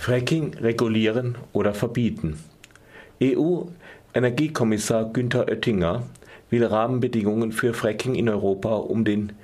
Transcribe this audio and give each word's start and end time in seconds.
Fracking 0.00 0.54
regulieren 0.54 1.36
oder 1.52 1.74
verbieten. 1.74 2.38
EU-Energiekommissar 3.22 5.12
Günther 5.12 5.46
Oettinger 5.46 6.04
will 6.48 6.64
Rahmenbedingungen 6.64 7.52
für 7.52 7.74
Fracking 7.74 8.14
in 8.14 8.30
Europa, 8.30 8.76
um 8.76 9.04
den, 9.04 9.34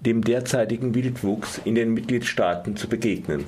dem 0.00 0.22
derzeitigen 0.22 0.94
Wildwuchs 0.94 1.58
in 1.64 1.74
den 1.74 1.94
Mitgliedstaaten 1.94 2.76
zu 2.76 2.86
begegnen. 2.86 3.46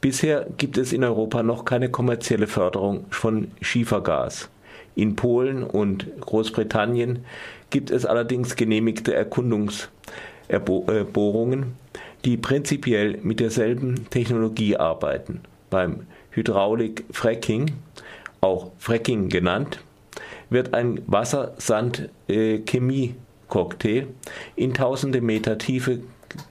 Bisher 0.00 0.46
gibt 0.56 0.78
es 0.78 0.94
in 0.94 1.04
Europa 1.04 1.42
noch 1.42 1.66
keine 1.66 1.90
kommerzielle 1.90 2.46
Förderung 2.46 3.04
von 3.10 3.50
Schiefergas. 3.60 4.48
In 4.94 5.14
Polen 5.14 5.62
und 5.62 6.06
Großbritannien 6.22 7.22
gibt 7.68 7.90
es 7.90 8.06
allerdings 8.06 8.56
genehmigte 8.56 9.12
Erkundungsbohrungen, 9.12 11.74
die 12.24 12.36
prinzipiell 12.36 13.18
mit 13.22 13.38
derselben 13.40 14.08
Technologie 14.10 14.76
arbeiten. 14.76 15.40
Beim 15.70 16.06
Hydraulik-Fracking, 16.30 17.72
auch 18.40 18.70
Fracking 18.78 19.28
genannt, 19.28 19.80
wird 20.50 20.74
ein 20.74 21.00
Wasser-Sand-Chemie-Cocktail 21.06 24.06
in 24.56 24.74
tausende 24.74 25.20
Meter 25.20 25.58
Tiefe 25.58 26.00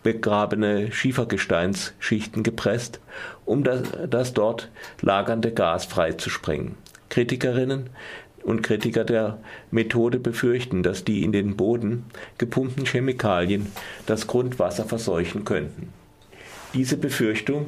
begrabene 0.02 0.92
Schiefergesteinsschichten 0.92 2.44
gepresst, 2.44 3.00
um 3.46 3.64
das, 3.64 3.84
das 4.10 4.34
dort 4.34 4.70
lagernde 5.02 5.52
Gas 5.52 5.86
freizusprengen. 5.86 6.76
Kritikerinnen 7.10 7.90
und 8.44 8.62
Kritiker 8.62 9.04
der 9.04 9.40
Methode 9.72 10.20
befürchten, 10.20 10.84
dass 10.84 11.04
die 11.04 11.24
in 11.24 11.32
den 11.32 11.56
Boden 11.56 12.06
gepumpten 12.38 12.86
Chemikalien 12.86 13.68
das 14.06 14.28
Grundwasser 14.28 14.86
verseuchen 14.86 15.46
könnten. 15.46 15.90
Diese 16.74 16.98
Befürchtung 16.98 17.68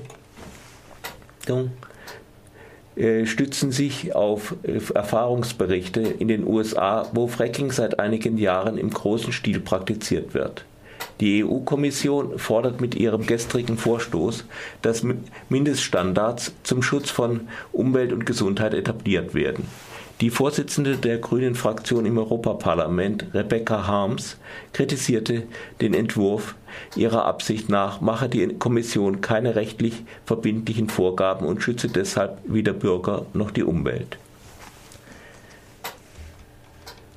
äh, 2.95 3.25
stützen 3.25 3.71
sich 3.71 4.15
auf 4.15 4.55
äh, 4.63 4.79
Erfahrungsberichte 4.93 6.01
in 6.01 6.27
den 6.27 6.47
USA, 6.47 7.09
wo 7.13 7.27
Fracking 7.27 7.71
seit 7.71 7.99
einigen 7.99 8.37
Jahren 8.37 8.77
im 8.77 8.89
großen 8.89 9.33
Stil 9.33 9.59
praktiziert 9.59 10.33
wird. 10.33 10.65
Die 11.19 11.45
EU-Kommission 11.45 12.39
fordert 12.39 12.81
mit 12.81 12.95
ihrem 12.95 13.25
gestrigen 13.25 13.77
Vorstoß, 13.77 14.45
dass 14.81 15.05
Mindeststandards 15.49 16.53
zum 16.63 16.81
Schutz 16.81 17.09
von 17.09 17.47
Umwelt 17.71 18.11
und 18.11 18.25
Gesundheit 18.25 18.73
etabliert 18.73 19.33
werden. 19.33 19.67
Die 20.21 20.29
Vorsitzende 20.29 20.95
der 20.95 21.17
Grünen 21.17 21.55
Fraktion 21.55 22.05
im 22.05 22.17
Europaparlament, 22.17 23.25
Rebecca 23.33 23.85
Harms, 23.85 24.37
kritisierte 24.71 25.43
den 25.81 25.93
Entwurf. 25.93 26.55
Ihrer 26.95 27.25
Absicht 27.25 27.67
nach 27.67 27.99
mache 27.99 28.29
die 28.29 28.47
Kommission 28.47 29.19
keine 29.19 29.57
rechtlich 29.57 30.05
verbindlichen 30.25 30.87
Vorgaben 30.87 31.45
und 31.45 31.61
schütze 31.61 31.89
deshalb 31.89 32.37
weder 32.45 32.71
Bürger 32.71 33.25
noch 33.33 33.51
die 33.51 33.63
Umwelt. 33.63 34.17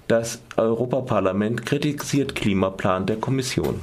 Das 0.08 0.40
Europaparlament 0.56 1.66
kritisiert 1.66 2.34
Klimaplan 2.34 3.06
der 3.06 3.16
Kommission. 3.16 3.78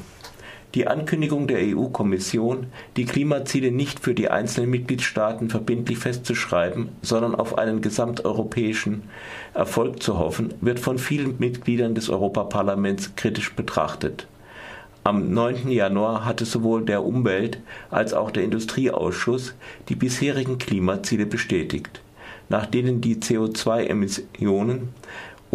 Die 0.75 0.87
Ankündigung 0.87 1.47
der 1.47 1.59
EU-Kommission, 1.59 2.67
die 2.97 3.05
Klimaziele 3.05 3.71
nicht 3.71 4.01
für 4.01 4.13
die 4.13 4.29
einzelnen 4.29 4.69
Mitgliedstaaten 4.69 5.49
verbindlich 5.49 5.99
festzuschreiben, 5.99 6.89
sondern 7.01 7.33
auf 7.33 7.57
einen 7.57 7.79
gesamteuropäischen 7.81 9.03
Erfolg 9.53 10.03
zu 10.03 10.19
hoffen, 10.19 10.53
wird 10.59 10.81
von 10.81 10.97
vielen 10.97 11.39
Mitgliedern 11.39 11.95
des 11.95 12.09
Europaparlaments 12.09 13.15
kritisch 13.15 13.55
betrachtet. 13.55 14.27
Am 15.05 15.31
9. 15.33 15.69
Januar 15.71 16.25
hatte 16.25 16.43
sowohl 16.43 16.83
der 16.83 17.05
Umwelt- 17.05 17.59
als 17.89 18.13
auch 18.13 18.29
der 18.29 18.43
Industrieausschuss 18.43 19.53
die 19.87 19.95
bisherigen 19.95 20.57
Klimaziele 20.57 21.25
bestätigt, 21.25 22.01
nach 22.49 22.65
denen 22.65 22.99
die 22.99 23.15
CO2-Emissionen 23.15 24.89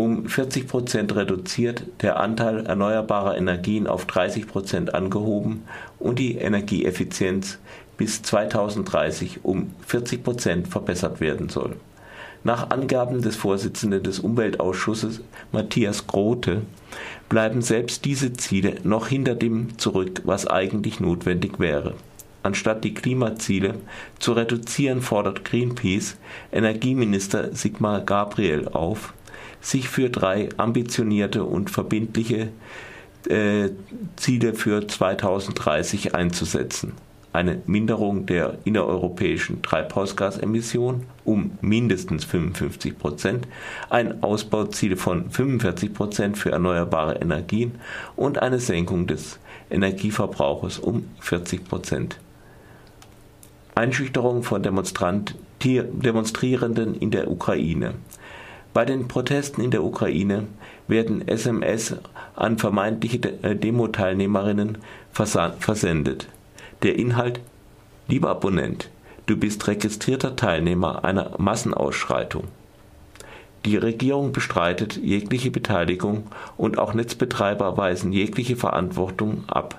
um 0.01 0.27
40 0.27 0.67
Prozent 0.67 1.15
reduziert, 1.15 1.85
der 2.01 2.19
Anteil 2.19 2.65
erneuerbarer 2.65 3.37
Energien 3.37 3.87
auf 3.87 4.07
30 4.07 4.47
Prozent 4.47 4.95
angehoben 4.95 5.65
und 5.99 6.19
die 6.19 6.37
Energieeffizienz 6.37 7.59
bis 7.99 8.23
2030 8.23 9.45
um 9.45 9.75
40 9.87 10.25
Prozent 10.25 10.69
verbessert 10.69 11.21
werden 11.21 11.51
soll. 11.51 11.77
Nach 12.45 12.71
Angaben 12.71 13.21
des 13.21 13.37
Vorsitzenden 13.37 14.03
des 14.03 14.21
Umweltausschusses 14.21 15.21
Matthias 15.53 16.07
Grote 16.07 16.63
bleiben 17.29 17.61
selbst 17.61 18.07
diese 18.07 18.33
Ziele 18.33 18.77
noch 18.83 19.09
hinter 19.09 19.35
dem 19.35 19.77
zurück, 19.77 20.23
was 20.25 20.47
eigentlich 20.47 21.01
notwendig 21.01 21.59
wäre. 21.61 21.93
Anstatt 22.43 22.85
die 22.85 22.95
Klimaziele 22.95 23.75
zu 24.19 24.33
reduzieren, 24.33 25.03
fordert 25.03 25.45
Greenpeace 25.45 26.17
Energieminister 26.51 27.55
Sigmar 27.55 28.01
Gabriel 28.01 28.67
auf, 28.69 29.13
sich 29.61 29.89
für 29.89 30.11
drei 30.11 30.49
ambitionierte 30.57 31.45
und 31.45 31.71
verbindliche 31.71 32.49
äh, 33.29 33.71
Ziele 34.17 34.55
für 34.55 34.87
2030 34.87 36.15
einzusetzen. 36.15 36.93
Eine 37.33 37.63
Minderung 37.67 38.27
der 38.27 38.59
innereuropäischen 38.65 39.63
Treibhausgasemissionen 39.63 41.07
um 41.25 41.53
mindestens 41.61 42.25
55 42.25 42.99
Prozent, 42.99 43.47
ein 43.89 44.21
Ausbauziel 44.23 44.97
von 44.97 45.31
45 45.31 45.95
Prozent 45.95 46.39
für 46.39 46.51
erneuerbare 46.51 47.21
Energien 47.21 47.77
und 48.17 48.43
eine 48.43 48.59
Senkung 48.59 49.07
des 49.07 49.39
Energieverbrauches 49.71 50.81
um 50.81 51.09
40 51.21 51.69
Prozent. 51.69 52.19
Einschüchterung 53.77 54.43
von 54.43 54.61
Demonstrierenden 54.63 56.97
in 56.97 57.13
der 57.13 57.31
Ukraine. 57.31 57.95
Bei 58.73 58.85
den 58.85 59.09
Protesten 59.09 59.63
in 59.63 59.71
der 59.73 59.83
Ukraine 59.83 60.47
werden 60.87 61.27
SMS 61.27 61.97
an 62.37 62.59
vermeintliche 62.59 63.19
äh, 63.43 63.57
Demo-Teilnehmerinnen 63.57 64.79
versendet. 65.13 66.29
Der 66.83 66.97
Inhalt 66.97 67.41
Lieber 68.07 68.31
Abonnent, 68.31 68.91
du 69.27 69.37
bist 69.37 69.69
registrierter 69.69 70.35
Teilnehmer 70.35 71.05
einer 71.05 71.33
Massenausschreitung. 71.39 72.45
Die 73.65 73.77
Regierung 73.77 74.33
bestreitet 74.33 74.97
jegliche 74.97 75.51
Beteiligung 75.51 76.29
und 76.57 76.79
auch 76.79 76.95
Netzbetreiber 76.95 77.77
weisen 77.77 78.13
jegliche 78.13 78.57
Verantwortung 78.57 79.45
ab. 79.49 79.79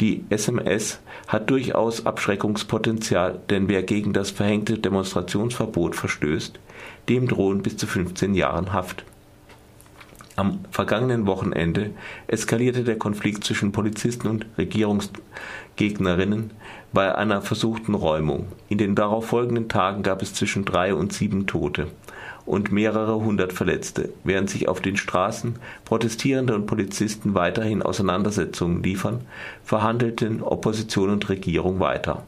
Die 0.00 0.24
SMS 0.30 1.00
hat 1.26 1.50
durchaus 1.50 2.06
Abschreckungspotenzial, 2.06 3.40
denn 3.50 3.68
wer 3.68 3.82
gegen 3.82 4.12
das 4.12 4.30
verhängte 4.30 4.78
Demonstrationsverbot 4.78 5.96
verstößt, 5.96 6.60
dem 7.08 7.26
drohen 7.26 7.62
bis 7.62 7.76
zu 7.76 7.88
15 7.88 8.34
Jahren 8.34 8.72
Haft. 8.72 9.04
Am 10.38 10.60
vergangenen 10.70 11.26
Wochenende 11.26 11.90
eskalierte 12.28 12.84
der 12.84 12.96
Konflikt 12.96 13.42
zwischen 13.42 13.72
Polizisten 13.72 14.28
und 14.28 14.46
Regierungsgegnerinnen 14.56 16.52
bei 16.92 17.12
einer 17.12 17.42
versuchten 17.42 17.94
Räumung. 17.94 18.46
In 18.68 18.78
den 18.78 18.94
darauf 18.94 19.26
folgenden 19.26 19.68
Tagen 19.68 20.04
gab 20.04 20.22
es 20.22 20.34
zwischen 20.34 20.64
drei 20.64 20.94
und 20.94 21.12
sieben 21.12 21.48
Tote 21.48 21.88
und 22.46 22.70
mehrere 22.70 23.16
hundert 23.16 23.52
Verletzte, 23.52 24.10
während 24.22 24.48
sich 24.48 24.68
auf 24.68 24.80
den 24.80 24.96
Straßen 24.96 25.56
Protestierende 25.84 26.54
und 26.54 26.66
Polizisten 26.66 27.34
weiterhin 27.34 27.82
Auseinandersetzungen 27.82 28.80
liefern, 28.80 29.22
verhandelten 29.64 30.44
Opposition 30.44 31.10
und 31.10 31.28
Regierung 31.28 31.80
weiter. 31.80 32.22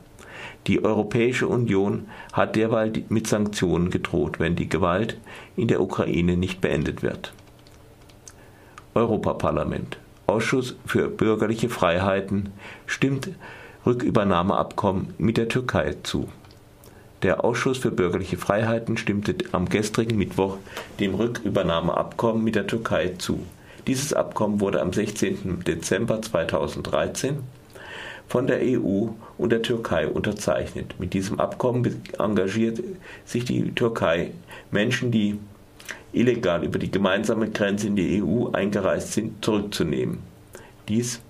Die 0.67 0.85
Europäische 0.85 1.47
Union 1.47 2.09
hat 2.33 2.57
derweil 2.57 2.93
mit 3.09 3.29
Sanktionen 3.29 3.89
gedroht, 3.89 4.41
wenn 4.41 4.57
die 4.57 4.69
Gewalt 4.69 5.17
in 5.55 5.69
der 5.69 5.81
Ukraine 5.81 6.37
nicht 6.37 6.61
beendet 6.61 7.05
wird. 7.05 7.35
Europaparlament 8.95 9.99
Ausschuss 10.27 10.77
für 10.87 11.09
bürgerliche 11.09 11.69
Freiheiten 11.69 12.51
stimmt 12.87 13.31
Rückübernahmeabkommen 13.85 15.15
mit 15.19 15.37
der 15.37 15.49
Türkei 15.49 15.97
zu. 16.03 16.29
Der 17.23 17.45
Ausschuss 17.45 17.79
für 17.79 17.91
bürgerliche 17.91 18.39
Freiheiten 18.39 18.97
stimmte 18.97 19.35
am 19.53 19.69
gestrigen 19.69 20.17
Mittwoch 20.17 20.57
dem 21.01 21.15
Rückübernahmeabkommen 21.15 22.45
mit 22.45 22.55
der 22.55 22.67
Türkei 22.67 23.15
zu. 23.19 23.45
Dieses 23.87 24.13
Abkommen 24.13 24.61
wurde 24.61 24.81
am 24.81 24.93
16. 24.93 25.65
Dezember 25.67 26.23
2013 26.23 27.39
von 28.29 28.47
der 28.47 28.61
EU 28.63 29.09
und 29.37 29.51
der 29.51 29.63
Türkei 29.63 30.07
unterzeichnet. 30.07 30.95
Mit 31.01 31.13
diesem 31.13 31.41
Abkommen 31.41 32.03
engagiert 32.19 32.81
sich 33.25 33.45
die 33.45 33.73
Türkei, 33.73 34.31
Menschen, 34.71 35.11
die 35.11 35.39
illegal 36.13 36.65
über 36.65 36.79
die 36.79 36.91
gemeinsame 36.91 37.51
Grenze 37.51 37.87
in 37.87 37.97
die 37.97 38.23
EU 38.23 38.51
eingereist 38.53 39.13
sind, 39.13 39.45
zurückzunehmen. 39.45 40.19
Dies 40.89 41.21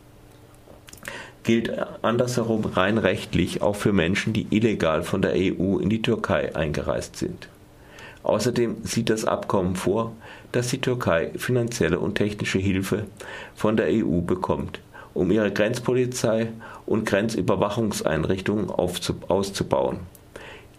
gilt 1.42 1.72
andersherum 2.02 2.64
rein 2.64 2.98
rechtlich 2.98 3.62
auch 3.62 3.76
für 3.76 3.92
Menschen, 3.92 4.32
die 4.32 4.46
illegal 4.50 5.02
von 5.02 5.22
der 5.22 5.32
EU 5.34 5.78
in 5.78 5.88
die 5.88 6.02
Türkei 6.02 6.54
eingereist 6.54 7.16
sind. 7.16 7.48
Außerdem 8.22 8.84
sieht 8.84 9.08
das 9.08 9.24
Abkommen 9.24 9.76
vor, 9.76 10.12
dass 10.52 10.68
die 10.68 10.80
Türkei 10.80 11.30
finanzielle 11.36 11.98
und 11.98 12.16
technische 12.16 12.58
Hilfe 12.58 13.06
von 13.54 13.76
der 13.76 13.86
EU 13.88 14.20
bekommt, 14.20 14.80
um 15.14 15.30
ihre 15.30 15.52
Grenzpolizei 15.52 16.48
und 16.84 17.06
Grenzüberwachungseinrichtungen 17.06 18.70
auszubauen. 18.70 20.00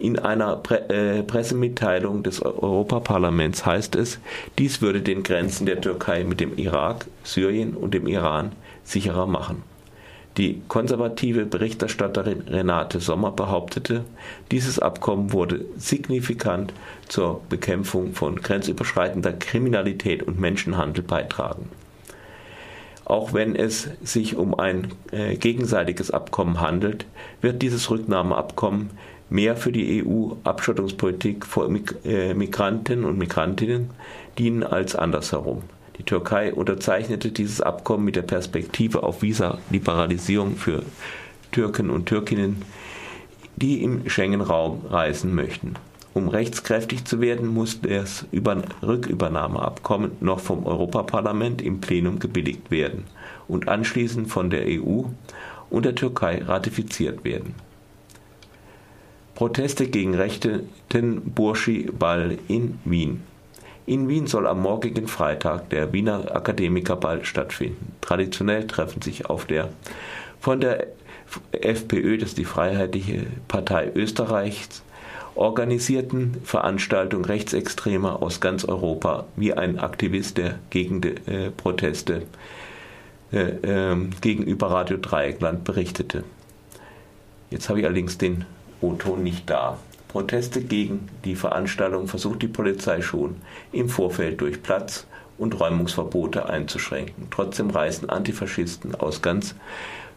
In 0.02 0.18
einer 0.18 0.56
Pre 0.56 0.88
äh, 0.90 1.22
Pressemitteilung 1.22 2.24
des 2.24 2.42
Europaparlaments 2.42 3.64
heißt 3.64 3.94
es, 3.94 4.18
dies 4.58 4.82
würde 4.82 5.00
den 5.00 5.22
Grenzen 5.22 5.64
der 5.64 5.80
Türkei 5.80 6.24
mit 6.24 6.40
dem 6.40 6.58
Irak, 6.58 7.06
Syrien 7.22 7.74
und 7.74 7.94
dem 7.94 8.08
Iran 8.08 8.50
sicherer 8.82 9.28
machen. 9.28 9.62
Die 10.38 10.60
konservative 10.66 11.46
Berichterstatterin 11.46 12.40
Renate 12.48 12.98
Sommer 12.98 13.30
behauptete, 13.30 14.02
dieses 14.50 14.80
Abkommen 14.80 15.32
würde 15.32 15.66
signifikant 15.76 16.72
zur 17.06 17.40
Bekämpfung 17.48 18.12
von 18.12 18.42
grenzüberschreitender 18.42 19.32
Kriminalität 19.34 20.24
und 20.24 20.40
Menschenhandel 20.40 21.04
beitragen. 21.04 21.68
Auch 23.04 23.32
wenn 23.32 23.54
es 23.54 23.88
sich 24.02 24.34
um 24.34 24.58
ein 24.58 24.88
äh, 25.12 25.36
gegenseitiges 25.36 26.10
Abkommen 26.10 26.60
handelt, 26.60 27.06
wird 27.40 27.62
dieses 27.62 27.88
Rücknahmeabkommen 27.88 28.90
mehr 29.32 29.56
für 29.56 29.72
die 29.72 30.04
EU-Abschottungspolitik 30.04 31.46
vor 31.46 31.68
äh, 32.04 32.34
Migranten 32.34 33.04
und 33.04 33.18
Migrantinnen 33.18 33.90
dienen 34.38 34.62
als 34.62 34.94
andersherum. 34.94 35.62
Die 35.98 36.02
Türkei 36.02 36.52
unterzeichnete 36.52 37.30
dieses 37.30 37.60
Abkommen 37.60 38.04
mit 38.04 38.16
der 38.16 38.22
Perspektive 38.22 39.02
auf 39.02 39.22
Visa-Liberalisierung 39.22 40.56
für 40.56 40.82
Türken 41.50 41.90
und 41.90 42.06
Türkinnen, 42.06 42.62
die 43.56 43.82
im 43.82 44.08
Schengen-Raum 44.08 44.82
reisen 44.90 45.34
möchten. 45.34 45.74
Um 46.14 46.28
rechtskräftig 46.28 47.06
zu 47.06 47.22
werden, 47.22 47.46
muss 47.48 47.80
das 47.80 48.26
Rückübernahmeabkommen 48.82 50.12
noch 50.20 50.40
vom 50.40 50.66
Europaparlament 50.66 51.62
im 51.62 51.80
Plenum 51.80 52.18
gebilligt 52.18 52.70
werden 52.70 53.04
und 53.48 53.68
anschließend 53.68 54.28
von 54.28 54.50
der 54.50 54.66
EU 54.66 55.04
und 55.70 55.86
der 55.86 55.94
Türkei 55.94 56.42
ratifiziert 56.42 57.24
werden. 57.24 57.54
Proteste 59.42 59.88
gegen 59.88 60.14
rechten 60.14 60.70
Burschi-Ball 61.34 62.38
in 62.46 62.78
Wien. 62.84 63.24
In 63.86 64.08
Wien 64.08 64.28
soll 64.28 64.46
am 64.46 64.62
morgigen 64.62 65.08
Freitag 65.08 65.68
der 65.70 65.92
Wiener 65.92 66.36
Akademikerball 66.36 67.24
stattfinden. 67.24 67.92
Traditionell 68.00 68.68
treffen 68.68 69.02
sich 69.02 69.26
auf 69.26 69.44
der 69.46 69.70
von 70.38 70.60
der 70.60 70.86
FPÖ, 71.50 72.18
das 72.18 72.28
ist 72.28 72.38
die 72.38 72.44
Freiheitliche 72.44 73.26
Partei 73.48 73.90
Österreichs, 73.92 74.84
organisierten 75.34 76.36
Veranstaltung 76.44 77.24
Rechtsextremer 77.24 78.22
aus 78.22 78.40
ganz 78.40 78.64
Europa, 78.64 79.26
wie 79.34 79.54
ein 79.54 79.80
Aktivist 79.80 80.38
der 80.38 80.60
Gegenproteste 80.70 82.22
äh, 83.32 83.38
äh, 83.40 83.96
gegenüber 84.20 84.68
Radio 84.68 84.98
Dreieckland 84.98 85.64
berichtete. 85.64 86.22
Jetzt 87.50 87.68
habe 87.68 87.80
ich 87.80 87.86
allerdings 87.86 88.18
den 88.18 88.44
O-Ton 88.82 89.22
nicht 89.22 89.48
da. 89.48 89.78
Proteste 90.08 90.60
gegen 90.60 91.08
die 91.24 91.36
Veranstaltung 91.36 92.06
versucht 92.06 92.42
die 92.42 92.48
Polizei 92.48 93.00
schon 93.00 93.36
im 93.72 93.88
Vorfeld 93.88 94.42
durch 94.42 94.62
Platz- 94.62 95.06
und 95.38 95.58
Räumungsverbote 95.58 96.50
einzuschränken. 96.50 97.28
Trotzdem 97.30 97.70
reisen 97.70 98.10
Antifaschisten 98.10 98.94
aus 98.94 99.22
ganz 99.22 99.54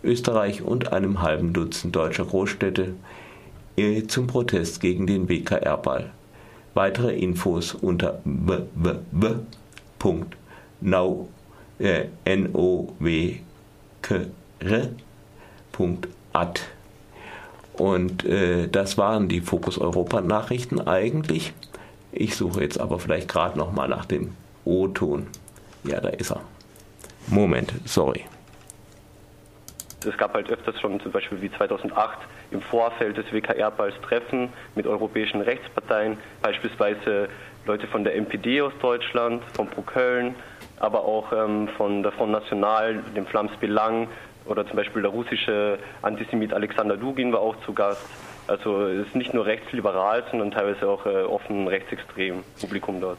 Österreich 0.04 0.62
und 0.62 0.92
einem 0.92 1.22
halben 1.22 1.54
Dutzend 1.54 1.96
deutscher 1.96 2.26
Großstädte 2.26 2.94
zum 4.08 4.28
Protest 4.28 4.80
gegen 4.82 5.08
den 5.08 5.28
WKR-Ball. 5.30 6.12
Weitere 6.74 7.16
Infos 7.18 7.74
unter 7.74 8.22
www.nowkr.at. 8.24 9.42
Und 17.78 18.26
äh, 18.26 18.68
das 18.68 18.98
waren 18.98 19.28
die 19.28 19.42
Fokus 19.42 19.78
Europa 19.78 20.22
Nachrichten 20.22 20.80
eigentlich. 20.88 21.54
Ich 22.12 22.36
suche 22.36 22.62
jetzt 22.62 22.80
aber 22.80 23.00
vielleicht 23.00 23.28
gerade 23.28 23.58
noch 23.58 23.72
mal 23.72 23.88
nach 23.88 24.06
dem 24.06 24.34
O-Ton. 24.64 25.28
Ja, 25.84 26.00
da 26.00 26.10
ist 26.10 26.32
er. 26.32 26.42
Moment, 27.28 27.74
sorry 27.86 28.26
es 30.08 30.18
gab 30.18 30.34
halt 30.34 30.50
öfters 30.50 30.80
schon 30.80 31.00
zum 31.00 31.12
Beispiel 31.12 31.42
wie 31.42 31.52
2008 31.52 32.18
im 32.52 32.62
Vorfeld 32.62 33.18
des 33.18 33.26
WKR-Balls 33.32 33.96
Treffen 34.02 34.50
mit 34.76 34.88
europäischen 34.88 35.42
Rechtsparteien, 35.42 36.18
beispielsweise 36.42 37.30
Leute 37.66 37.88
von 37.88 38.04
der 38.04 38.16
MPD 38.16 38.62
aus 38.62 38.74
Deutschland, 38.82 39.44
von 39.54 39.68
Pro 39.68 39.82
Köln, 39.82 40.36
aber 40.80 41.04
auch 41.04 41.32
ähm, 41.32 41.68
von 41.78 42.04
der 42.04 42.12
Front 42.12 42.32
National, 42.32 43.02
dem 43.16 43.26
Flams 43.26 43.52
Belang 43.60 44.08
oder 44.46 44.66
zum 44.68 44.76
Beispiel 44.76 45.02
der 45.02 45.12
russische 45.12 45.80
Antisemit 46.02 46.54
Alexander 46.54 46.98
Dugin 46.98 47.32
war 47.34 47.40
auch 47.40 47.56
zu 47.66 47.74
Gast. 47.74 48.06
Also 48.48 48.86
es 48.86 49.08
ist 49.08 49.16
nicht 49.16 49.34
nur 49.34 49.46
rechtsliberal, 49.46 50.24
sondern 50.30 50.52
teilweise 50.52 50.88
auch 50.88 51.06
äh, 51.06 51.24
offen 51.24 51.68
rechtsextrem 51.68 52.44
Publikum 52.60 53.02
dort. 53.02 53.18